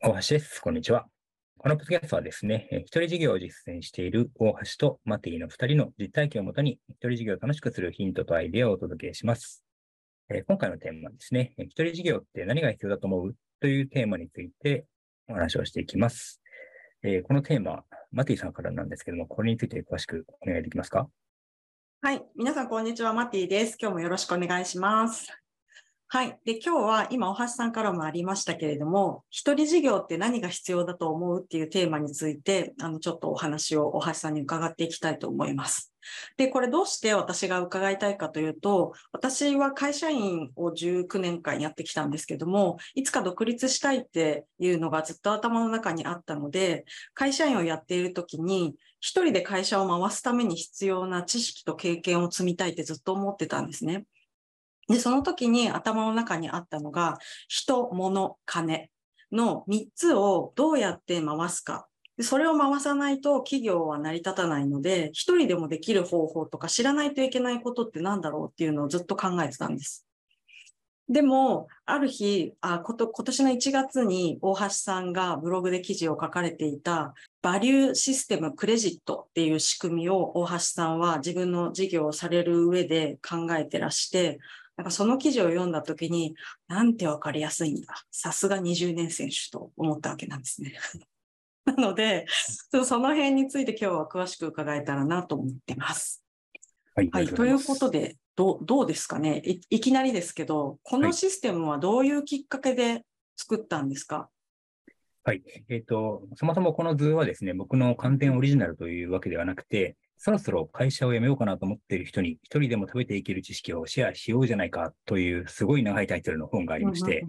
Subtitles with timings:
[0.00, 0.60] 大橋です。
[0.60, 1.06] こんにちは。
[1.58, 9.64] このポッドキャストはですね、一人事業を実践している大橋とマティの二人の実体験をもとに、一人事業を楽しくするヒントとアイデアをお届けします。
[10.30, 13.34] えー今回のテーマはですね、一人事業って何が必要だと思う？
[13.60, 14.84] というテーマについて
[15.28, 16.40] お話をしていきます。
[17.02, 21.08] えーこのテーマ、マティさんからなんですけども、これについて詳しくお願いできますか？
[22.02, 22.22] はい。
[22.36, 23.12] 皆さん、こんにちは。
[23.12, 23.76] マティです。
[23.80, 25.26] 今日もよろしくお願いします。
[26.10, 26.38] はい。
[26.46, 35.92] で、今日は今、お橋さんからもありましたけれども、一人事業って何が必要だと思うっていうテーマについて、あの、ちょっとお話をお橋さんに伺っていきたいと思います。
[36.38, 54.06] で、これどうして私が伺いたいかというと、私は会社員を19年間やってきたんですけども、いつか独立したいっていうのがずっと頭の中にあったので、会社員をやっているときに、一人で会社を回すために必要な知識と経験を積みたいってずっと思ってたんですね。
[54.88, 58.90] で、その時に頭の中にあったのが、人、物、金
[59.32, 61.88] の3つをどうやって回すか。
[62.16, 70.04] でそれを回さないと企業は成り立たないので、一人でもできる方法とか知らないといけないことって何だろうっていうのをずっと考えてたんです。
[71.08, 84.38] でも、ある日、あこと今年の1月に大橋さんがブログで記事を書かれていた、バリューシステムクレジットっていう仕組みを大橋さんは自分の事業をされる上で考えてらして、
[84.78, 86.36] なんかその記事を読んだ時に、
[86.68, 88.04] なんてわかりやすいんだ。
[88.12, 90.72] さすが20年選手と思ったわけなんですね。
[91.66, 92.26] なので、
[92.70, 96.24] そその辺について今日は詳しく伺えたらなと思ってます。
[96.94, 97.26] はいはい。
[97.26, 99.42] ということで、どう、どうですかね？
[99.44, 103.04] いいきなりですけど、このシステムはどういうきっかけで
[103.36, 104.30] 作ったんですか？
[105.24, 105.42] はい。
[105.68, 117.24] えっ、と、そもそもこの図はですね、僕の完全オリジナルというわけではなくて、そろそろ会社を辞めようかなと思っている人に、一人でも食べていける知識をシェアしようじゃないかという、すごい長いタイトルの本がありまして、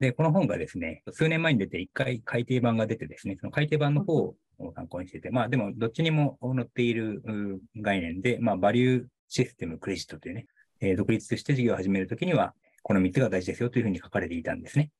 [0.00, 4.34] で、この本がですね、数年前に出て一回改訂版が出てですね、その改訂版の方を
[4.74, 10.46] 参考にしてて、まあでもどっちにも載っているう概念で、まあバリューシステムクレジットというね、
[10.80, 14.90] えー独立して事業を始めるときには、この3つが大事ですよというふうに書かれていたんですね。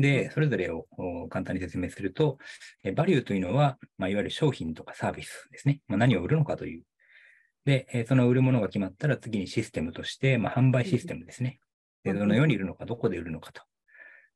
[0.00, 2.38] で、それぞれをお簡単に説明すると、
[2.84, 5.80] えーバリューというのは、まあ、いわゆる商品とかサービスですね。
[5.88, 6.82] まあ、何を売るのかという。
[7.64, 11.60] で、えーその売るものが決まったら次にシステムとして、まあ、販売システムですね。
[12.04, 13.62] で、うんどのように売るのか、どこで売るのかと。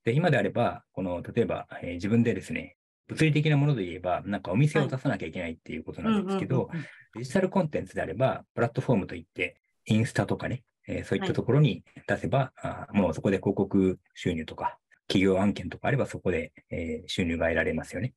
[0.05, 2.77] で、今であれば、この、例えば、えー自分でですね、
[3.09, 6.69] 物理的なもので言えば、なんかお店を出さなきゃいけないっていうことなんですけど、
[7.15, 14.79] デジタルコンテンツであれば、プラットフォームといって、インスタとかね、えーそういったところに出せば、あーもうそこで広告収入とか、
[15.09, 18.15] 企業案件とかあればそこで、えー収入が得られますよね。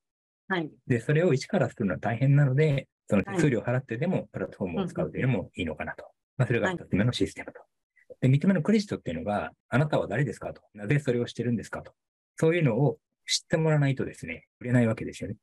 [0.48, 0.72] はい。
[0.88, 6.06] で、それを一からするのは大変なので、その手数料を払ってでもプラットフォームを使うというのもいいのかなと。
[6.38, 7.62] まあ、それが一つ目のシステムと。
[8.22, 10.62] で、三つ目のクレジットっていうのが、あなたは誰ですかと。
[10.74, 11.94] なぜそれをしてるんですかと。
[12.38, 15.36] そういうのを知ってもらわないとですね、売れないわけですよね。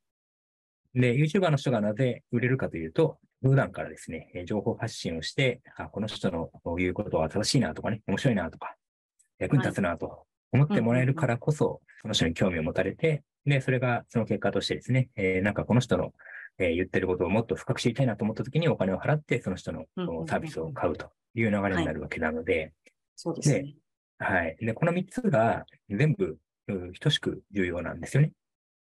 [0.94, 8.74] で、YouTuber の人がなぜ売れるかというと、普段からですね、えー情報発信をして、あ、この人の言うことは正しいなとかね、面白いなとか、
[9.38, 16.12] 役に立つなと思ってもらえるからこそ、その人に興味を持たれて、で、それがその結果としてですね、えーなんかこの人の、
[16.58, 19.86] えー言ってることをもっと深く知りたいなと思った時にお金を払って、その人の
[20.26, 22.72] サービスを買うという流れになるわけなので、
[23.14, 23.74] そうですね。
[24.18, 24.56] はい。
[24.60, 28.32] で、この3つが全部、うん等しく重要なんですよね。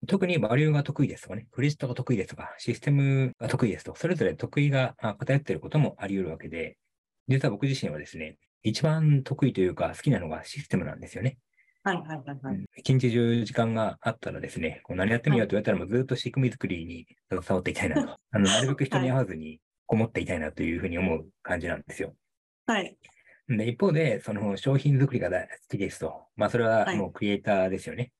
[0.07, 6.77] 特にバリューが得意ですとかね、クレジットが得意ですとか、システムが得意ですと、それぞれ得意があ偏っていることもあり得るわけで、
[7.29, 11.39] 実は僕自身はですね、一番得意というか好きなのがシステムなんですよね。
[11.85, 12.65] はいはいはいはい。
[12.77, 18.19] 一日中時間があったらですね、こう何やってみようと言われたらもうずっと仕組み作りに 携わっていきたいなと。
[18.31, 22.15] あの、なるべく人に会わずにこもっていたいなというふうに思う感じなんですよ。
[22.67, 22.97] はい。
[23.49, 26.27] で、一方で、その商品作りが大好きですと。
[26.37, 28.13] まあ、それははいもうクリエイターですよね。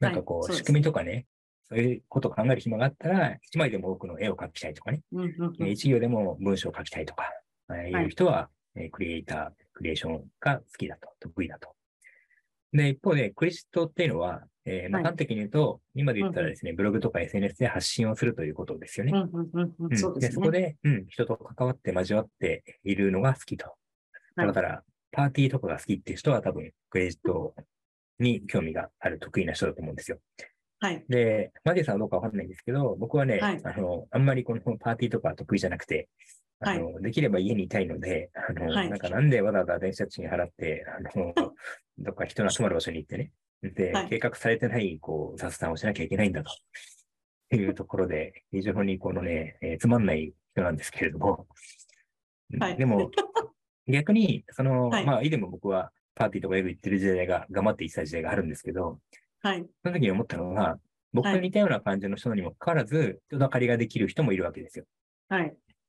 [0.00, 1.26] なんかこう、仕組みとかね、
[1.68, 7.24] そういうことを考える暇があったら、一枚でも多くの絵を描きたいとかね、うんうんうん一行でも文章を書きたいとか、
[7.68, 11.74] ああいう人は、えークリエイター、クリエーションが好きだと、得意だと。
[12.72, 19.12] で、一方で、クレジットっていうのは、えーまあ、はい端的に言うと、今で言ったらですね、ブログとか SNS で発信をするということですよね。
[19.12, 20.34] うんうんうんううんんそうですね。
[20.34, 23.66] そこで、うん、人と関わって交わっているのが好きと。
[24.36, 27.54] はいだから、パーティーとかが好きっていう人は多分、クレジット
[28.18, 30.18] に興味がある得意な人だと思うんですよ。
[30.82, 31.04] はい。
[31.08, 33.60] で、マディさんはどうかわかんないんですけど、僕はね、はい。
[33.62, 36.08] あの、あんまりこのパーティーとか得意じゃなくて、
[36.58, 38.90] あの、できれば家にいたいので、あの、はい。
[38.90, 41.32] なんかなんでわざわざ電車賃払って、あの、
[41.98, 43.32] どっか人の集まる場所に行ってね、
[43.62, 44.08] で、はい。
[44.08, 46.50] 計画されてない、こう、雑談をしなきゃいけないんだと。
[47.54, 51.46] いうところで、非常にこのね、えーつまんない人なんですけれども、
[52.58, 52.76] はい。
[52.76, 53.10] でも、
[53.86, 55.06] 逆に、その、はい。
[55.06, 59.00] まあ、以前も僕はパーティーとかよく行ってる時代が、頑張って行ってた時代があるんですけど、
[59.42, 59.66] はい。
[59.82, 60.78] その時に思ったのが、
[61.12, 64.84] 僕と似たような感じの人にもかかわらず、人だかりができる人もいるわけですよ。
[65.28, 65.44] はい。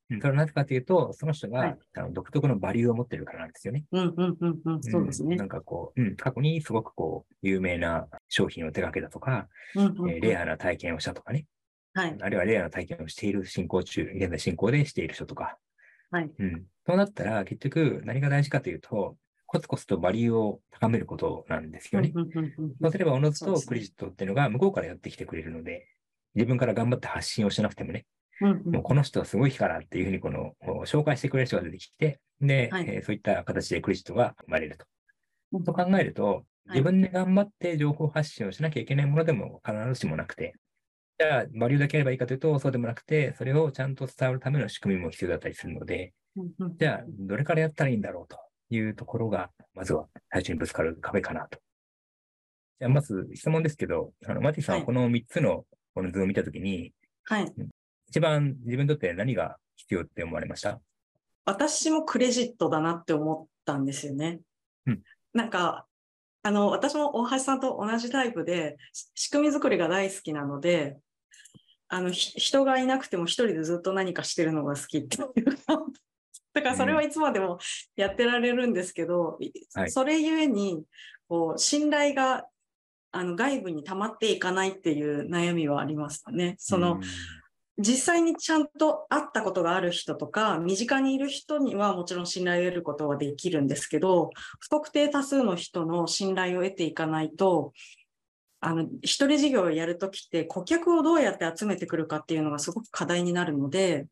[0.09, 3.85] うんそれはなぜかというと、その人が、はいあの独特のバリューを持ってるからなんですよね。
[3.91, 4.83] うん、うん、うん、うん。
[4.83, 5.45] そうですねんな。
[5.45, 11.45] んかこう、うん、過去にすごくこう、有名な商品を手掛けたとか、うん、うんえーレアな体験をしたとかね、
[11.93, 12.17] はい。
[12.19, 15.57] あるいはレアな体験をしている進行中、現在進行でしている人とか、
[16.11, 16.29] はい。
[16.37, 16.65] うん。
[16.85, 19.15] そうなったら、結局何が大事かというと、
[19.53, 22.11] コツコツとバリューを高めることなんですよね。
[22.11, 25.87] そうすれば、おのずとクレジットっていうのが向こうからやってきてくれるので、
[26.33, 28.07] 自分から頑張って発信をしなくてもね、
[28.41, 30.55] もうこの人はすごいからっていうふうにこの
[30.85, 32.85] 紹介してくれる人が出てきて、で、はい。
[32.89, 34.85] えーそういった形でクレジットが生まれると。
[35.51, 35.63] うん。
[35.63, 40.55] と考えると、自分で頑張って情報発信をしなきゃいけないものでも必ずしもなくて、
[41.19, 46.13] じゃあ、バリューだけやればいいかというと、そうでもなくて、それをちゃんと伝わるための仕組みも必要だったりするので、
[46.79, 48.39] じゃあ、どれからやったらいいんだろうと
[48.75, 51.59] いうところが、まずは最初にぶつかる壁かなと。
[52.79, 56.91] じゃあ、まず質問ですけど、あのマティさんははいこの3つのこの図を見たときに、
[57.25, 57.53] はい。
[58.07, 60.79] 一番自分にとって何が必要って思われました？
[61.45, 64.39] 私もクレジットだなって思ったんですよね。
[64.85, 65.01] うん
[65.33, 65.87] なんか、
[66.43, 70.99] あの、私も大橋さんと同じタイプで、し仕組み作りが大好きなので、
[71.87, 75.83] あの、ひ人がいなくても一人でずっと何かしてるのが好きっていうか、
[76.53, 77.57] だからそれはいつまでも
[77.95, 79.91] やってられるんですけど、いはい。
[79.91, 80.83] それゆえに、
[81.27, 82.45] こう、信頼が、
[83.11, 86.55] あの、外部に溜まっていかないっていう悩みはありましたね。
[86.59, 87.01] その、うん。
[87.79, 94.29] 実際にちゃんと会ったことがある人とか、身近にいる人にはもちろん信頼を得ることはできるんですけど、
[94.59, 97.73] 不特定多数の人の信頼を得ていかないと、
[98.59, 104.05] あの、一人事業をやるときって顧客をどうやって集めてくるかっていうのがすごく課題になるので、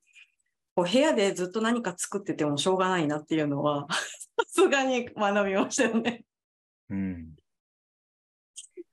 [0.82, 6.24] こう部屋でずっと何か作っててもしょうがないなっていうのは、 さすがに学びましたよね。
[6.90, 7.36] うん。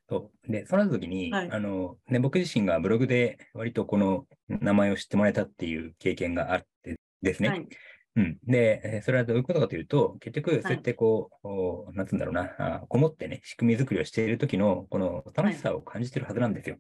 [0.09, 0.53] そう。
[0.53, 7.49] で、その時に、はいあの、ね、僕自身がブログで割とこの名前を知ってもらえたっていう経験があってですね。
[7.49, 7.69] はい。
[8.17, 8.39] うん。
[8.47, 16.77] で、えーそれはどういうことかというと、結局、そうやってこう、おなんつうんだろうな、あこもってね、仕組み作りをしている時の、この楽しさを感じてるはずなんですよ。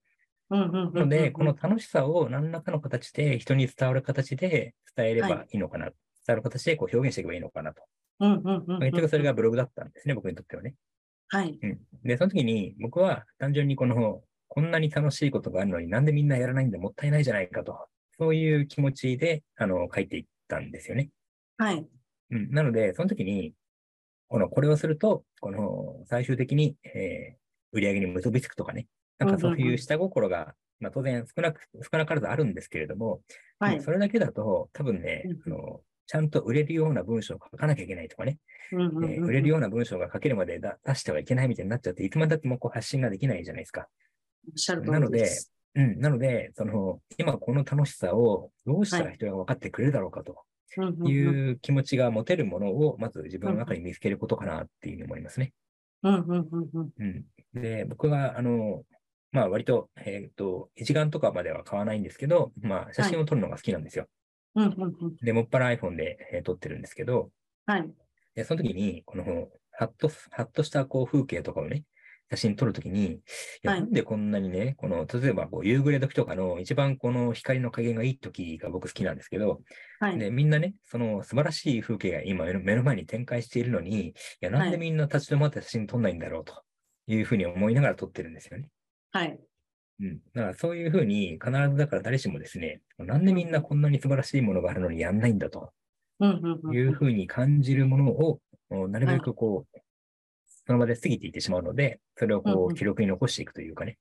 [0.50, 5.86] うんうんうんうんなので、この楽しさを何らかの形で人に伝わる形で伝えればいいのかな。
[5.86, 5.94] 伝
[6.28, 7.82] わる形でこう表現していけばいいのかなと。
[8.20, 10.74] うんうんうんうん結局それがブログだったんですね、僕にとってはね。
[11.28, 11.58] はい。
[11.62, 11.80] うん。
[12.02, 17.86] で、その時に僕は単純にこの、こんなに楽しいことがあるのになんでみんなやらないんだ、もったいないじゃないかと。
[18.18, 21.10] そういう気持ちで、あの、書いていったんですよね。
[21.58, 21.86] はい。
[22.30, 22.50] うん。
[22.50, 23.52] なので、その時に、
[24.28, 27.38] この、これをすると、この、最終的に、えー
[27.70, 28.86] 売り上げに結びつくとかね。
[29.18, 33.20] なんかそういう下心が、まあ当然少なく、少なからずあるんですけれども、
[33.58, 33.80] はい。
[33.80, 38.38] それだけだと、多分ね、うんあの、ちゃんと売れるような文章を書かなきゃいけないとかね、
[38.72, 43.88] 売れるような文章が書けるまでだ出してはいけないみたいになっちゃって、いつまでだってもこう発信ができないじゃないですか。
[44.90, 45.28] なので。
[45.74, 46.00] うん。
[46.00, 50.44] なので、その、今この楽しさをどうしたら人が分かってくれるだろうかと
[51.06, 55.52] いう気持ちが持てるものを、まず自分の中に見つけることかなっていうふうに思いますね。
[57.54, 58.84] で、僕は、あの、
[59.30, 64.06] まあ割と、えっ、と、一眼とかまでは買わないんですけど、まあ写真を撮るのが好きなんですよ。
[64.54, 67.30] うんうんうんで、もっぱら iPhone で、えー撮ってるんですけど、
[67.66, 67.90] はい。
[68.34, 71.84] で、その時に、この、はっと、はっとしたこう風景とかをね、
[72.30, 73.20] 写真撮るときに、
[73.62, 79.61] なんでこんなにね、この、例えばこう夕暮れ時とかの一番この光の加減がいい時が僕好きなんですけど、
[80.00, 80.18] はい。
[80.18, 86.62] で、みんなね、その素晴らしい風景が今目の目の前に展開しているのに、いや、なんでみんな立ち止まって写真撮んないんだろうと
[87.06, 88.68] いうふうに思いながら撮ってるんですよね。
[89.12, 89.38] はい。
[90.00, 90.20] うん。
[90.34, 95.72] だからそういうふうに、必ずだから誰しもですね、なんでみんなこんなに素晴らしいものがあるのにやんないんだと。
[96.20, 99.78] うんうんうんいうふうに感じるものを、おなるべくこう、
[100.66, 103.98] その場で過ぎていってしまうので、それをこうん記録に残していくというかね。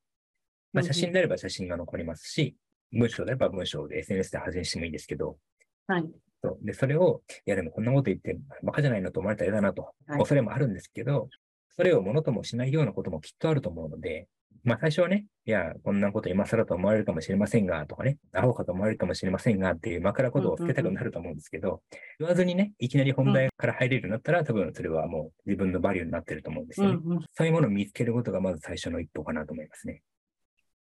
[0.72, 2.56] まあ、写真であれば写真が残りますし、
[2.92, 5.38] 文章であれば文章で SNS で発信してもいいんですけど、
[5.86, 6.04] はい。
[6.42, 6.58] そう。
[6.62, 10.18] で、それを、いやでもこんなこと言ってバカじゃないのと思われたら嫌だなと、はい。
[10.18, 11.28] 恐れもあるんですけど、
[11.76, 14.28] それをものともしないようなこともきっとあると思うので、
[14.64, 21.82] まあ最初はね、いや、こんなこと今更と思われるかもしれませんが、とかね、アホかと思われるかもしれませんがっていう枕言葉をつけたくなると思うんですけど、
[22.18, 27.00] 言わずにね、いきなり本題から入れるようになったら、多分それはもう自分のバリューになってると思うんですよね。
[27.02, 30.02] うんうんそういうものを見つけることがまず最初の一歩かなと思いますね。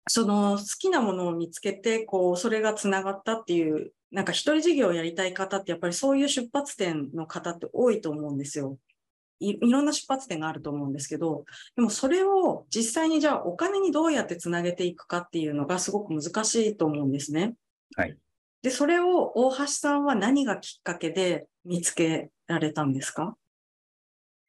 [0.09, 8.78] その好きなものを見つけて、こう、それがつながったっていう、なんか一人事業をやりたい方って、やっぱりそういう出発点の方って多いと思うんですよ。
[9.38, 17.55] いいろんな出発点があると思うんですけど、でもそれを実際にじゃあお金にどうやってつなげていくかっていうのがすごく難しいと思うんですね。
[17.97, 18.16] はい。
[18.62, 23.37] で、それを大橋さんは何がきっかけで見つけられたんですか？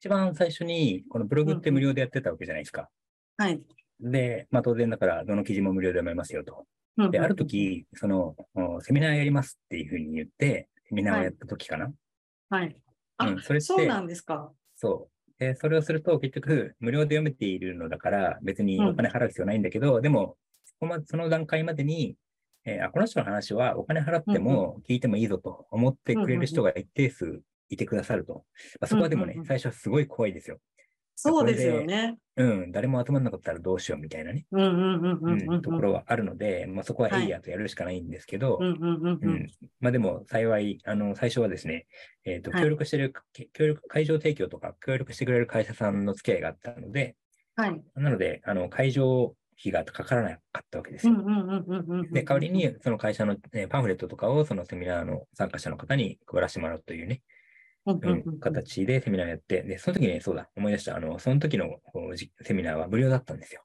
[0.00, 2.88] 一番最初に、このブログって無料でやってたわけじゃないですか。
[3.36, 3.60] はい。
[4.00, 6.66] で、まあ当然だから、どの記事も無料で読めますよと。
[7.10, 8.36] で、ある時、その、
[8.80, 11.92] セミナーやりますっていうふうに言って、セミナーをやった時かな。
[12.48, 12.76] はい。
[13.18, 14.52] あ、うんそれってそうなんですか。
[14.78, 15.40] そう。
[15.40, 22.16] で、それをすると結局無料で読めているのだから別にお金払う必要ないんだけど、でも、そこまその段階までに、
[22.64, 28.44] えーあ、この人の話はお金払っても聞いてもいいぞと思ってくれる人が一定数いてくださると。
[28.80, 30.58] まあ、そこはでもねうんうんうん、最初はすごい怖いですよ。
[31.20, 32.16] そうですよね。
[32.36, 34.46] うん、誰も集まんなかったらどうしようみたいなね、
[35.60, 38.60] ところはあるので、まあ、そこははいエイヤーとやるしかないんですけど。
[39.80, 41.88] まあでも幸い、あの、最初はですね、
[42.24, 47.16] えっ、と、はい協力してる、け協力、会場提供とか協力してくれる会社さんの付き合いがあったので、
[47.56, 47.82] はい。
[47.96, 51.14] なので、あの、会場費がかからなかったわけですよ。
[52.12, 57.22] で、代わりに、その会社の、えーパンフレットとかを、そのセミナーの参加者の方に配らせてもらうというね、
[58.40, 61.80] 形でセミナーやって、で、その時に、そうだ、思い出した、あの、その時の
[62.42, 63.64] セミナーは無料だったんですよ。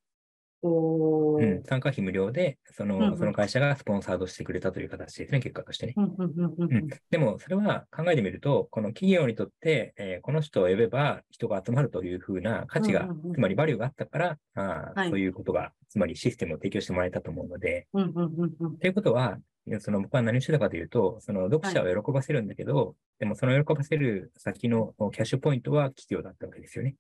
[0.64, 3.00] うん、参加費無料で、そうんうん。
[3.12, 5.94] の、その会社がスポンサードしてくれたという形ですね、結果としてね。
[5.98, 6.88] うんうんうんうんうん。
[7.10, 13.34] でも、それは考えてみると、この企業にとって、えーこの人を呼べば人が集まるというふうな価値が、うんうんうん。
[13.34, 15.10] つまりバリューがあったから、あーはい。
[15.10, 19.38] そういうことが、つまりシステムを提供してもらえたと思うので、うんうんいうことは、
[19.80, 26.96] その僕は何をしてたかというと、その読者を喜ばせるんだけど、でもその喜ばせる先のキャッシュポイントは企業だったわけですよね。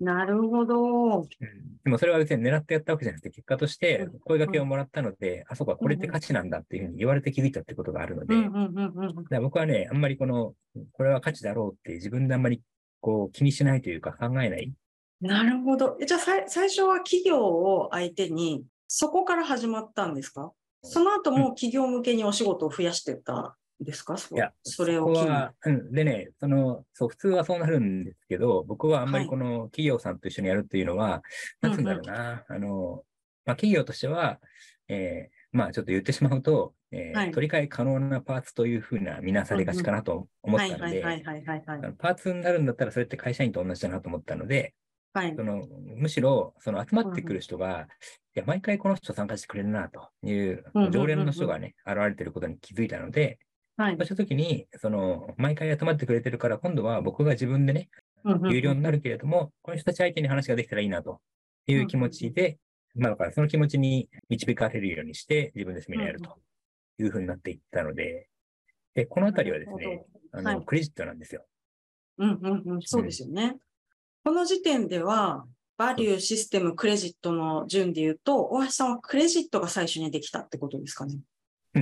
[0.00, 1.20] なるほど。
[1.20, 1.28] うん。
[1.84, 4.18] でもそれは別に狙ってやったわけじゃなくて、結果としてうん。
[4.20, 10.54] 声掛けをもらったので、あそこはこれって価値なんだっていうふうに言われて気づいたってことがあるので、僕はね、あんまりこの、
[10.92, 12.62] これは価値だろうって自分であんまり
[13.00, 14.72] こう気にしないというか考えない。
[15.20, 15.96] なるほど。
[16.00, 20.52] えじゃあ最初は企業を相手に、そこから始まったんですか？
[20.84, 23.32] その後も企業向けにお仕事を増やしてった？
[23.32, 24.16] んですか？
[24.16, 29.30] そいや、それをうん、でね、その、そう、普通はそうなるんですけど、僕はあんまりはい。
[29.30, 31.22] この企業さんと一緒にやるっていうのは、
[31.60, 33.04] なんつうんだろうな、あの、
[33.46, 34.40] まあ、企業としては、
[34.88, 37.30] えーまあちょっと言ってしまうと、えーはい。
[37.30, 41.78] 取り替え可能なパーツというふうな見なされがちかなと思っはいたので、はいはいはいはいはい。
[41.78, 44.74] あのパーツになるんだったらそれって会社員と同じだなと思ったので、
[45.14, 45.34] はい。
[45.34, 45.66] その
[45.96, 47.88] むしろその集まってくる人が、
[48.36, 50.92] いや、毎回この人参加してくれるなといううんうんうんうん。
[50.92, 53.38] 常連の人がね、現れてることに気づいたので、
[53.78, 53.96] はい。
[53.96, 57.88] そうしたときに、その、毎回集まってくれてるから、今度は僕が自分でね、
[58.50, 61.20] 有料になるけれども、この人たち相手に話ができたらいいなと
[61.68, 62.58] いう気持ちで、
[62.96, 66.36] まあだからその気持ちに導かれるようにして、自分でセミナーやると
[66.98, 68.28] いうふうになっていったので、
[68.94, 70.64] で、このあたりはですね、あの、はい。
[70.66, 71.46] クレジットなんですよ。
[72.18, 73.56] うんうんうん、そうですよね。
[74.24, 81.20] この時点では、バリュー、システム、クレジットの順で言うと、大橋さんはクレジットが最初にできたってことですかね？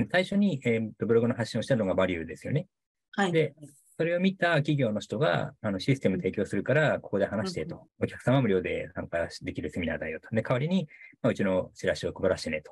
[0.01, 2.67] うん、最初に、えーとブログの発信をしたのがバリューですよね。
[3.11, 3.31] はい。
[3.31, 3.53] で、
[3.97, 7.87] それを見た企業の人が、あの、システム提供するから、ここで話してと。
[7.99, 10.29] お客様は無料で参加できるセミナーだよと。
[10.35, 10.87] で、代わりに、
[11.23, 12.71] まあ、うちのチラシを配らせてねと。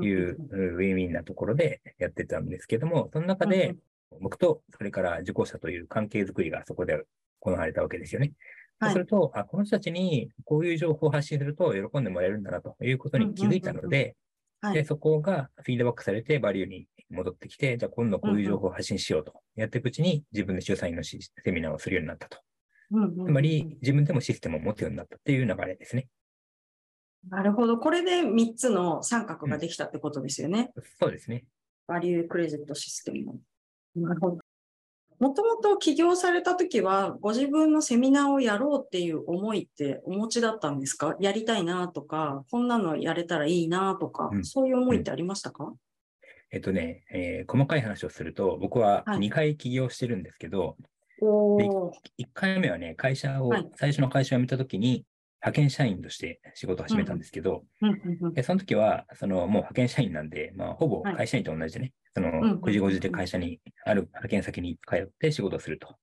[0.00, 3.74] いうウィンウィンなところでやってたんですけども、その中で、
[4.20, 7.02] 僕と、それから受講者という関係づくりがそこで
[7.40, 8.26] 行われたわけですよね。
[8.26, 8.34] はい
[8.78, 14.16] そうすると、あ、この人たちにこういう情報を発信すると喜んでもらえるんだなということに気づいたので、
[14.60, 22.38] はいで、そこがフィードバックされてバリューに戻ってきて、じゃあ今度こういう情報を発信しようとやっていくうちに自分で主催のしセミナーをするようになったと。
[22.92, 26.08] うんうんうんつまり自分でもシステムを持つようになったっていう流れですね。
[27.28, 27.78] なるほど。
[27.78, 30.70] これで3つの三角ができたってことですよね。
[31.00, 31.44] そうですね。
[31.88, 33.40] バリュークレジットシステム。
[33.96, 34.38] なるほど。
[35.18, 41.16] もともと起業されたときは、ご自分のセミナーをやろうっていう思いってお持ちだったんですか？
[41.20, 44.44] やりたいなとか、こんなのやれたらいいなとか、うん。
[44.44, 45.72] そういう思いってありましたか、
[46.50, 49.18] えっとね、えー細かい話をすると、僕ははい。
[49.18, 50.76] 2回起業してるんですけど、
[51.20, 51.90] おー。
[52.18, 53.70] 1回目はね、会社を、はい。
[53.76, 55.04] 最初の会社を辞めたときに、
[55.40, 65.96] 派遣社員として仕事を始めたんですけど、うんうんうんでその時は、そのもう派遣社員なんで、まあ、ほぼはい会社員と同じでね、そのんうん9時5時で会社に、ある派遣先に通って仕事をすると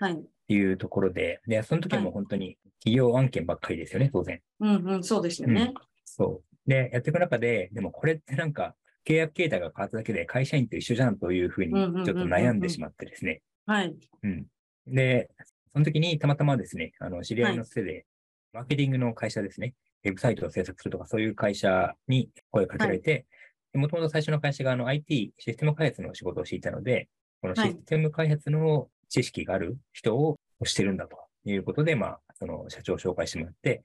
[0.00, 0.18] はい。
[0.50, 4.40] いうところで、で、その時はもう本当に企業案件ばっかりですよね、当然。
[4.60, 5.74] うんうん、そうですよね。
[6.04, 6.68] そう。
[6.68, 8.74] で、やっていく中で、でもこれってなんか、
[9.06, 13.40] 契約形態が変わっただけで会社員と一緒じゃんというふうにうんうんうんうんうんちょっと悩んでしまってですね。
[13.66, 13.94] はい。
[14.22, 14.46] うん。
[14.86, 15.30] で、
[15.72, 18.06] その時にたまたまですね、あの、知り合いのせいで、
[18.52, 19.74] マーケティングの会社ですね、
[20.04, 23.26] ウェブサイトを制作するとか、そういう会社に声をかけられて、
[23.74, 27.08] もともと最初の会社があの IT、システム開発の仕事をしていたので、
[27.42, 33.84] このシステム開発の知識がある人を推してるんだということで、まあ、その社長を紹介してもらって、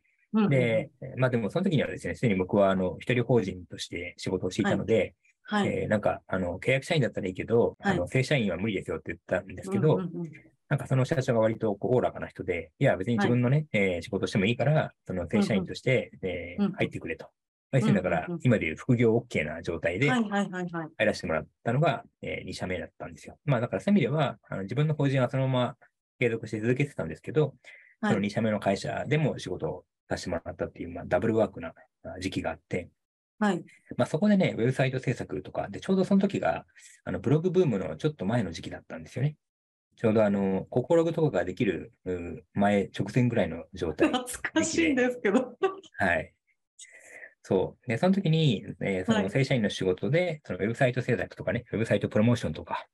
[0.50, 5.68] で、まあでもその時にはですね、すでに僕はあの、一人法人として仕事をしていたので、はい。
[5.68, 7.96] えーなんか、あの、契約社員だったらいいけど、はい。
[7.98, 10.32] あの、正社員は無理ですよって言ったんですけど、うんうんうん
[10.74, 17.28] なんかその社長が割とこうおおらかな人で、いや別に自分のね、えー仕事してもいいから、その正社員として、えーうん入ってくれと。
[17.72, 20.90] まあだからうんうんうん、今でいう副業 OK な状態ではいはいはいはい。
[20.98, 23.38] 入らせてもらったのが、え2社目だったんですよ。
[23.46, 25.76] まあだからそういう意味では、あの自分の法人はそのまま
[26.20, 27.54] 継続して続けてたんですけど、
[28.02, 28.22] そのはい。
[28.22, 32.90] 2社目の会社でも仕事をさせてもらったっていう、まあダブルワークなあ時期があって、
[33.38, 33.64] はい。
[33.98, 36.66] まあそこでね、ウェブサイト制作とか、で、ちょうどその時が、
[37.04, 39.36] あの、ブログブームのちょっと前の時期だったんですよね。
[39.96, 44.10] ちょうどあの、ココログとかができるう前、直前ぐらいの状態。
[44.10, 45.58] 懐かしいんですけど。
[45.98, 46.34] はい。
[47.44, 47.88] そう。
[47.88, 52.88] で、その時に、えーそはいの正社員の仕事で、そのウェブサイト制作とかね、ウェブサイトプロモーションとか、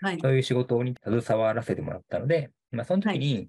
[0.00, 0.18] はい。
[0.20, 3.48] そういう仕事に携わらせてもらったので、まあ、その時に、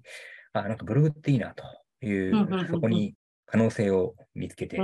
[0.52, 1.64] あ、なんかブログっていいなと
[2.06, 3.14] いう、そこに
[3.54, 4.80] 可能性を見つけて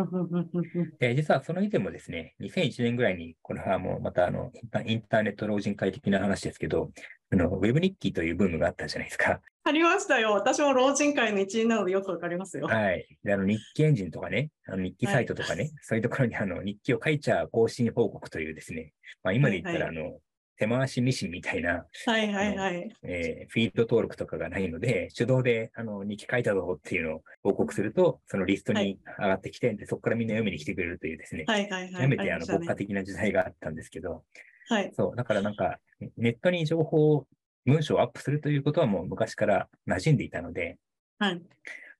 [1.00, 4.52] で、実はその以前もですね、2001年ぐらいに、これはもうまたあの、
[4.86, 6.92] インターネット老人会的な話ですけど、
[7.32, 9.40] あの、ウェブ日記というブームがあったじゃないですか。
[9.64, 10.34] ありましたよ。
[10.34, 12.68] 私も老人会の一員なのでよくわかりますよ。
[12.68, 13.08] はい。
[13.24, 18.92] で、あの、日記エンジンとかね、あの日記サイトとかね、そういうところにあの、日記を書いちゃう更新報告というですね、
[19.24, 20.20] まあ今で言ったらあの、
[20.60, 22.94] 手回しミシンみたいな、はいはいはい。
[23.02, 31.92] えーフィード登録とかがないので、手動であの日記書いたぞっていうのを報告すると、そのリストに上がってきて、でそこからみんな読みに来てくれるというですね、はいはいはい。
[31.92, 34.22] 極めてあの国家的な時代があったんですけど、
[34.68, 34.92] はい。
[34.94, 35.78] そう、だからなんか、
[36.18, 37.26] ネットに情報を、
[37.64, 40.76] 文章をアップするということはもう昔から馴染んでいたので、
[41.18, 41.42] はい。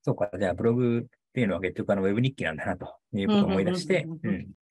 [0.03, 4.07] そうか、じゃあブログっていうのは結局あのウェブ日記なんだなということを思い出して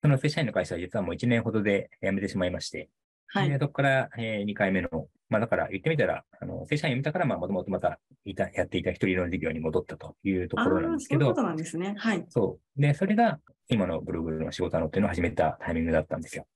[0.02, 2.88] その正社員の会社は実はもう1年ほどで辞めてしまいまして、で
[3.32, 3.58] はい。
[3.60, 4.88] そこから、え2回目の、
[5.28, 11.94] まあだから言ってみたら、あの正社員辞めたから、まあもともとまたいたやっていた一人の事業に戻ったというとあころなんあ、ですけどそういうこと、なんですね。
[11.98, 12.24] はい。
[12.28, 12.80] そう。
[12.80, 16.46] で、それが今のブログの仕事なのっていうのを始めたタイミングだったんですよ。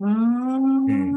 [0.00, 1.12] うーん。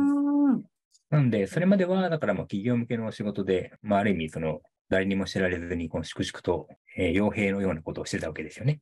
[1.09, 6.67] なので、それまでは、だからもう企業向けの仕事で、まあ、ある意味、その、誰にも知られずに、この粛々と、
[6.97, 8.81] えー傭兵のようなことをしてたわけですよね。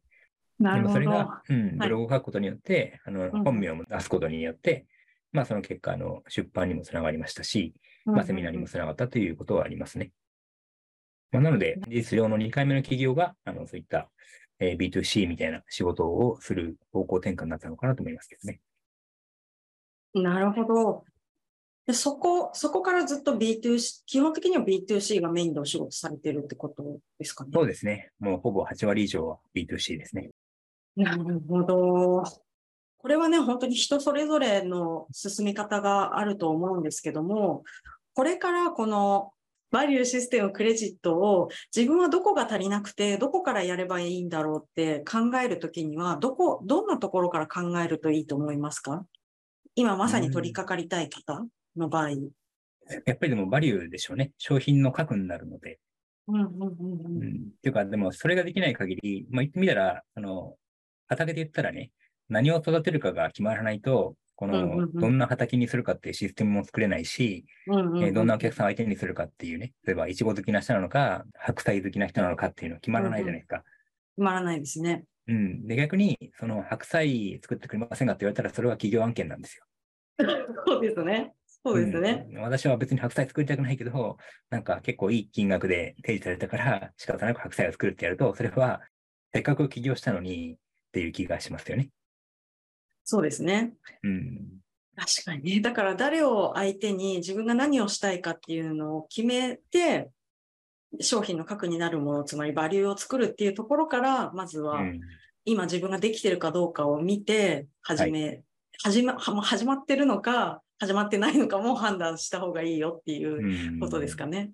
[0.59, 0.93] でもなるほど。
[0.93, 4.85] それが、うん、はいブログを書くことによって、あの、ん本名を出すことによって、
[5.33, 7.73] まあ、その結果、あの、出版にもつながりましたし、
[8.05, 10.11] まあ、セミナーにもつながったということはありますね。
[11.31, 14.09] まあ、なので、事実上の2回目の企業が、あの、そういった、
[14.59, 18.61] えー B2C みたいな仕事をする方向転換になったのかなと思いますけどね。
[20.13, 21.03] なるほど。
[21.85, 27.51] でそこ、そこからずっと B2C、基本的には B2C がメインでお仕事されてるってことですかね？
[27.53, 28.11] そうですね。
[28.19, 30.29] もうほぼ8割以上は B2C ですね。
[30.95, 32.23] なるほど。
[33.03, 37.65] これはね、本当に人それぞれの進み方があると思うんですけども、
[38.13, 39.33] これからこの
[39.71, 49.05] バリューシステムクレジットを自分はどこが足りなくて、どこからやればいいんだろうって考えるときには、どこ、どんなところから考えるといいと思いますか？
[49.75, 52.11] 今まさに取り掛かりたい方の場合。
[52.11, 54.31] やっぱりでもバリューでしょうね。
[54.37, 55.79] 商品の核になるので。
[56.29, 57.31] うんうんうんううんん。
[57.57, 60.55] っていうか、でもそれができない限り、まあ言ってみたら、あの、
[61.07, 61.91] 畑で言ったらね、
[62.29, 73.57] 何を育てるかが決まらないと、この、どんな畑にするかっていうシステムも作れないし、えーどんなお客さんを相手にするかっていうね、例えば、イチゴ好きな人なのか、白菜好きな人なのかっていうのは決まらないじゃないですか。
[73.57, 73.65] 決
[74.17, 75.05] まらないですね。
[75.27, 75.67] うん。
[75.67, 79.65] で、逆に、その白菜作ってくれませんかって言われたら、それは企業案件なんですよ。
[80.67, 81.33] そうですね。
[81.65, 82.25] そうですね。
[82.29, 84.17] うん私は別に白菜作りたくないけど、
[84.49, 88.81] なんか結構いい金額で提示されたから、仕方なく白菜を作るってやると、それは、
[89.33, 90.57] せっかく起業したのにっ
[90.91, 91.89] ていう気がしますよね。
[93.03, 93.73] そうですね。
[94.03, 94.39] うん。
[94.95, 95.61] 確かにね。
[95.61, 100.09] だから誰を相手に自分が何をしたいかっていうのを決めて、
[100.99, 105.01] 商品の核になるもの、つまりバリューを作るっていうところから、まずはうん
[105.45, 108.43] 今自分ができてるかどうかを見て、始め、
[108.81, 114.51] 始ま、は始まってるのか、始まってないのかも判断した方がいいよっていううんことですかね。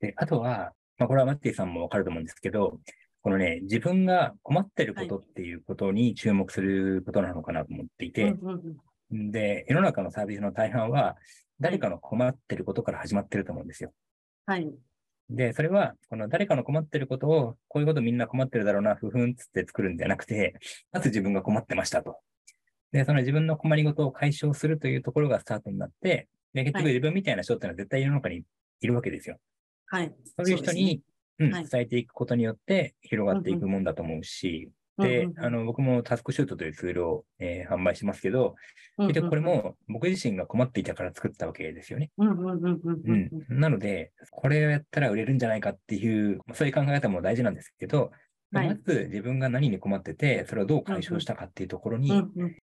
[0.00, 2.80] で、あとは、まあ、これはマッティさんもわかると思うんですけど、
[3.24, 8.36] このね、自分が困ってることっていうことに注目することなのかなと思っていて、
[9.10, 11.16] で、世の中のサービスの大半は、
[11.58, 13.94] 誰かの困ってることから始まってると思うんですよ。
[14.44, 14.70] はい。
[15.30, 20.56] で、それは、この誰かの困ってることを、こういうことみんな困ってるだろうな、ふふんつって作るんじゃなくて、
[20.92, 22.18] まず自分が困ってましたと。
[22.92, 28.42] で、その自分の困りごとを解消するというところがスタートになって、で、結局はい自分みたいな人ってのは絶対世の中に
[28.82, 29.38] いるわけですよ。
[29.86, 30.14] はい。
[30.36, 31.00] そういう人に、
[31.38, 31.52] うん。
[31.52, 31.66] はい。
[31.68, 38.54] 伝えていくことによって広がっていくもんだと思うし、で、あの、僕もタスクシュートというツールを、えー販売してますけど、
[38.96, 42.10] の結局これ、も僕自身が困っていたから作ったわけですよね。
[42.18, 43.60] うん。
[43.60, 48.12] なので、これをやったら売れるんじゃないかっていう、まあそういう考え方も大事なんですけど、
[48.52, 48.68] はい。
[48.68, 52.12] まず自分が何に困ってて、それをどう解消したかっていうところに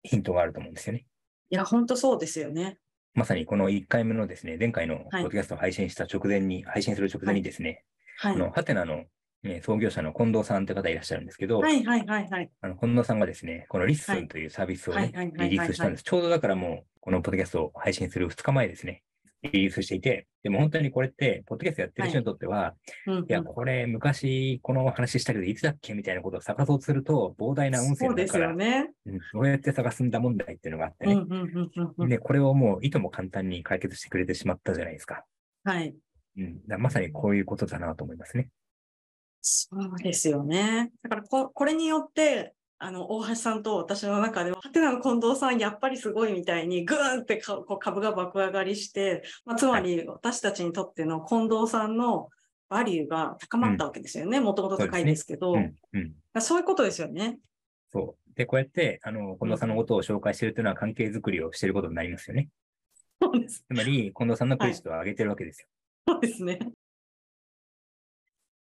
[0.03, 1.07] ヒントがあると思うんですよね。
[1.51, 2.79] や、本当そうですよね。
[3.15, 7.85] まさにこの1回目のですね、前回のポッドキャストを配信した直前に、配信する直前にですね、
[8.19, 8.39] はいあ。
[8.39, 9.05] の、ハテナの、
[9.43, 12.51] ね、創業者の近藤さんって方いらっしゃるんですけど、はいはいはいはい。
[12.61, 16.03] あの近藤さんがですね、このリッスはいンというサービスをねはいはいはいはいリリースしたんです。
[16.03, 19.03] ちょうどだからもう、このポッドキャストを配信する2日前ですね、
[19.43, 22.75] リリースしていて、でも本当にこれって、ポッドキャストやってる人にとっては、
[23.07, 28.91] うんうんいや、これ昔この話したけど、いつだっけみたいなことを探そうとすると、膨大な音声そうですだから、よね。
[29.07, 31.13] うんどうやって探すんだ問題っていうのがあってね。
[31.13, 32.09] うんうんうんうんうん。
[32.09, 35.25] で、これをもういとも簡単に解決してくれてしまったじゃないですか。
[35.65, 35.95] はい。
[36.37, 38.49] うん、まさにこういうことだなと思いますね。
[39.41, 40.91] そうですよね。
[41.03, 52.29] だからこ、これによって、あの、大橋さんと私の中では、ハテナの近藤さん、やっぱりすごいみたいに、ぐーんってかこう株が爆上がりして、まあ、つまり私たちにとっての近藤さんの
[52.69, 54.41] バリューが高まったわけですよね。
[54.41, 56.41] もともと高いですけど、うん、うん。
[56.43, 57.39] そういうことですよね。
[57.93, 58.35] そう。
[58.35, 62.49] で、こうやって、あの、近藤さんのことを紹介してるというのは関係づくりをしていることになりますよね。
[63.23, 63.65] そうです。
[63.67, 65.69] つまり、近藤さんのクレジットを上げてるわけですよ。
[66.09, 66.59] そうですね。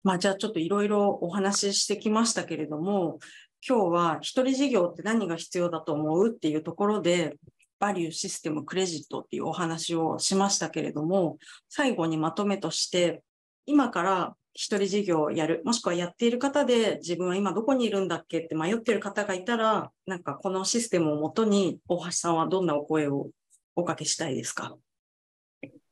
[0.03, 3.19] まあ、じゃあちょっといろいろお話ししてきましたけれども、
[3.67, 7.35] 今日は一人事業って何が必要だと思うっていうところで、
[7.79, 11.37] バリュー、システム、クレジットっていうお話をしましたけれども、
[11.69, 13.23] 最後にまとめとして、
[13.65, 23.29] 今から一人事業をやる、もしくはやっている方で自分は今どこにいるんだっけって迷ってる方がいたら、なんかこのシステムをもとに大橋さんはどんなお声を
[23.75, 24.75] おかけしたいですか？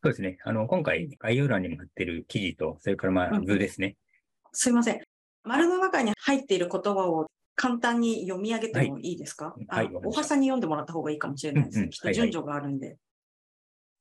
[0.02, 0.38] そうですね。
[0.44, 3.98] あの、今回、概要欄にも貼ってる記事と、それからまあうん、図ですね。
[4.54, 5.02] すいません。
[5.44, 11.84] 丸の中に入っている言葉を簡単に読み上げてもいいですか、あはいわかりました大橋さんに読んでもらった方がいいかもしれないですね。
[11.84, 12.98] うんうんはいはいきっと順序があるんで。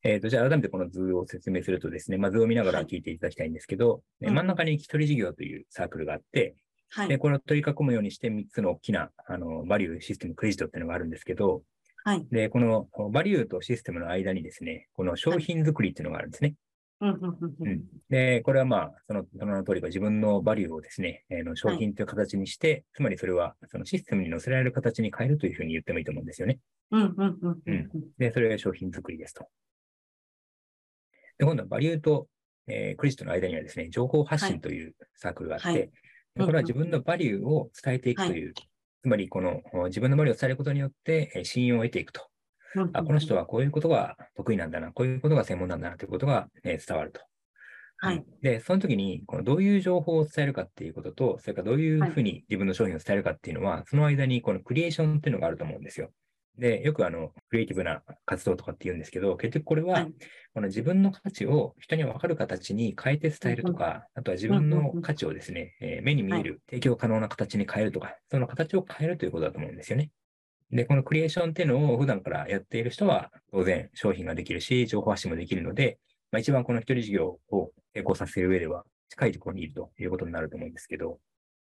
[0.04, 6.54] えっ、と、じゃあ改めてこの図を説明するとですね、まあ、図を見ながら聞いていただきたいんですけど、うん真ん中に一人事業というサークルがあって、
[6.96, 7.18] で、はい。
[7.18, 11.62] これを取り囲むようにして3つの大きな、あの、バリュー、システム、クレジットっていうのがあるんですけど、
[12.08, 12.26] はい。
[12.30, 16.54] で、このバリューとシステムの間にですね、この商品作りっていうのがあるんですね。
[17.00, 26.58] うんで、これはまあ、その、その名の通りか自分のバリューをですね、えーの商品という形にして、つまりそれはそのシステムに載せられる形に変えるというふうに言ってもいいと思うんですよね。
[26.90, 27.74] うんうんうんうん。
[27.74, 27.90] うん。
[28.16, 29.46] で、それが商品作りですと。
[31.36, 32.26] で、今度はバリューと、
[32.68, 35.76] えークレジットの間にはですね、情報発信というサークルがあって、はい。
[35.76, 35.90] で
[36.36, 38.54] これは自分のバリューを伝えていくという、
[39.02, 42.22] つまりこのお自分のバリューを伝えることによって、えー信用を得ていくと。
[42.92, 47.22] あ、この人はこういうことが得意なんだな、こういうことが専門なんだなということが、えー伝わると。
[48.00, 48.24] はい。
[48.42, 56.12] で、その時に、このどういう情報を伝えるかっていうことと、それからどういうふうに自分の商品を伝えるかっていうのは、その間にこのクリエーションっていうのがあると思うんですよ。
[56.58, 60.14] で、よくあの、クリエイティブな活動とかって言うんですけど、結局これは、はい。
[60.54, 70.10] この自分の価値を人に分かる形に変えて伝えるとか、あとは自分の価値をですね、えー目に見える、提供可能な形に変えるとか、その形を変えるということだと思うんですよね。
[70.72, 75.98] で、このクリエーションっていうのを普段からやっている人は、当然商品ができるし、情報発信もできるので、
[76.32, 81.18] まあ、一番この一人事業を成功させる上では、近いところにいるということになると思うんですけど、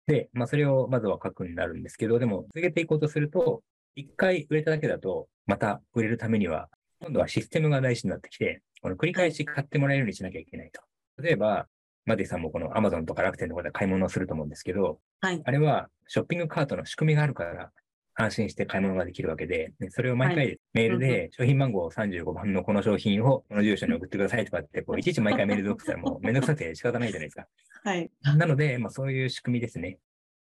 [0.06, 3.62] で、まあ、それをまずは書くになるんですけど、でも、続けていこうとすると、
[3.96, 6.68] 一回売れただけだと、また売れるためには、
[7.00, 10.82] 今度はシステムが大事になってきて、この繰り返し買ってもらえるようにしなきゃいけないと。
[11.22, 11.66] 例えば、
[12.04, 15.40] マディさんもこの Amazon とか楽天とかで買い物をすると思うんですけど、はい。
[15.42, 17.72] あれはショッピングカートの仕組みがあるから、
[18.14, 27.46] 安心して買い物ができるわけで、でそれを毎は回メールで商品番号35番のこの商品をこの住所に送ってくださいとかって、こういちいち毎回メールで送ったらもうめんどくさくて仕方ないじゃないですか。
[27.82, 28.10] はい。
[28.22, 29.98] なので、まあそういう仕組みですね。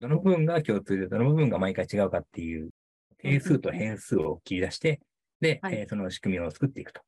[0.01, 2.69] どの部分が共通で、どの部分が毎回違うかっていう
[3.21, 4.99] 定数と変数を切り出して、
[5.41, 7.01] で、はいえーその仕組みを作っていくと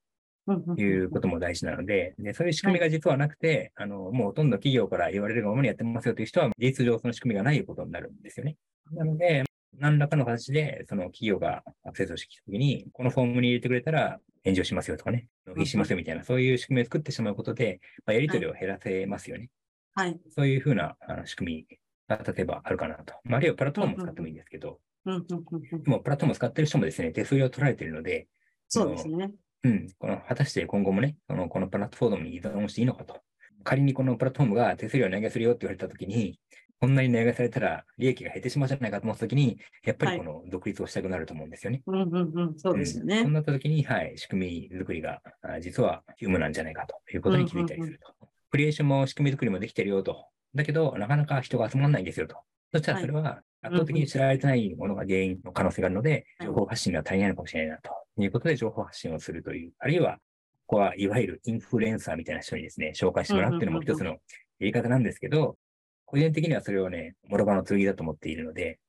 [0.78, 8.58] いうことも大事なので、でそういう仕組みが実はなくて、あの、もうほとんど企業から言われるがままにやってますよという人は、事実上その仕組みがないことになるんですよね。
[8.92, 9.44] なので、
[9.78, 19.50] 何らかの形で、その企業がアクセスをしてきたときに、このフォームに入れてくれたら炎上しますよとかね、納品しますよみたいな、そういう仕組みを作ってしまうことで、まあ、やり取りを減らせますよね。
[19.94, 20.20] はい。
[20.30, 23.14] そういうふうなあの仕組みが例えばあるかなと。
[23.24, 28.28] まあ、あるいはプラットフォームを使ってもいいんですけど、うんうプラットフォームを使っている人もですね、手数料を取られているので、
[28.68, 29.32] そうですね。
[29.64, 33.22] うん、この果たして今後もね、このこのプラットフォームに依存していいのかと。
[33.64, 36.40] 仮にこのプラットフォームが手数料を値上げするよって言われたときに、
[36.80, 41.84] こんなに値上げされたら利益が減ってしまうじゃないかと思ったときに、やっぱりこの独立をしたくなると思うんですよね。
[41.86, 42.58] うんうんうん。
[42.58, 43.32] そうですよねんそう。
[43.32, 48.28] なったときに、はい、仕組み作りがあ実は急務なんじゃないかということに気づいたりすると。
[48.50, 50.26] クリエーションも仕組み作りもできてるよと。
[50.56, 52.38] だけど、なかなか人が集まらないんですよと。
[52.74, 60.18] そしたらそれは圧倒的に知られてないものが原因の可能性があるので、はい情報発信が足りないのかもしれないなということで情報発信をするという、あるいは、
[60.66, 64.18] ここはいわゆるインフルエンサーみたいな人にですね、紹介してもらうっていうのも一つのや
[64.60, 65.58] り方なんですけど、
[66.06, 68.80] 個人的にはそれをね、諸刃の剣だと思っているので、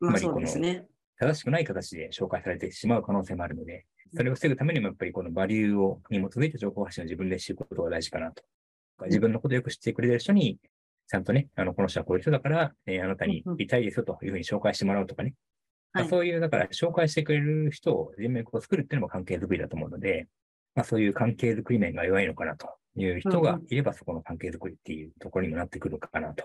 [0.00, 0.46] まあつまりこの。
[1.20, 3.84] 正しくない形で紹介されてしまう可能性もあるので、
[4.16, 8.42] それを防ぐためにもやっぱりこのバリューをに基づいた情報発信を自分で知ることが大事かなと。
[9.06, 10.58] 自分のことをよく知ってくれてる人に、
[11.10, 15.34] ちゃんとね、あの、この人はこういう人だから、えーあなたにいたいですよというふうに紹介してもらうとかね。
[15.92, 20.28] まあはいそういう、だから紹介してくれる人を人脈を作るっていうのも関係づくりだと思うので、
[20.76, 26.44] まあそういう関係づくり面が弱いのかなという人がいれば、そこの関係づくりっていうところにもなってくるかなと。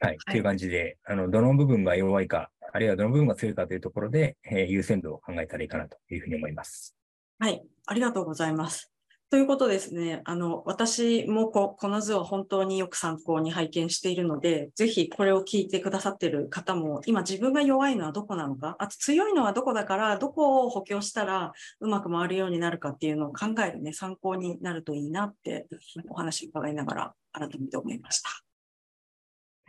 [0.00, 0.16] はい。
[0.16, 6.94] っていう感じで、あの、どの部分が弱いか、あるいはどの部分が強いかというところで、えー優先度を考えたらいいかなというふうに思います。
[7.38, 8.92] はい、ありがとうございます。
[9.30, 25.66] ということですね、あの、私もここの図を本当によく参考に拝見しているので、ぜひこれを聞いてくださっている方も、今自分が弱いのはどこなのか、あと強いのはどこだから、どこを補強したらうまく回るようになるかっていうのを考えるね、参考になるといいなって
[26.08, 28.30] お話伺いながら改めて思いました。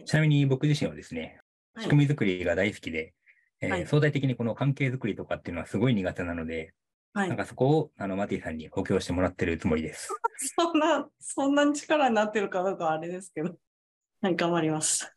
[0.05, 1.41] ちなみに僕自身はですね、
[1.73, 1.83] はい。
[1.83, 3.13] 仕組み作りが大好きで、
[3.59, 3.87] えーはい。
[3.87, 6.71] 相対的にこの関係づくりとかっていうのはすごい苦手なので、
[7.13, 7.37] はいなん。
[7.37, 10.09] かそこをあのマティさんに補強してもらってるつもりです。
[10.57, 13.55] そんな、そんなに力になってるかどうかはあれですけど。
[14.21, 15.13] はい、頑張ります。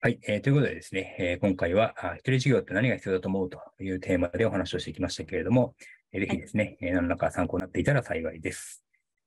[0.00, 5.76] はい、えーということでですね、えー今回は、あ一人事業って何が必要だと思うというテーマでお話をしてきましたけれども、
[6.12, 8.84] えーぜひですね、えー何らか参考になっていたら幸いです。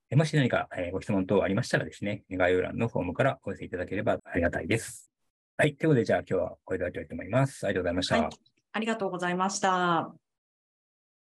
[0.10, 5.10] えーもし何か、えーご質問等ありましたらですね、概要欄のフォームからお寄せいただければありがたいです。
[5.58, 7.66] はい、ということで、じゃあ今日はこれで終わりたいと思います。
[7.66, 8.22] ありがとうございました。
[8.22, 8.30] はい
[8.74, 10.25] ありがとうございました。